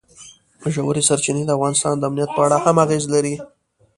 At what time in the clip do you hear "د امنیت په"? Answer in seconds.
1.97-2.41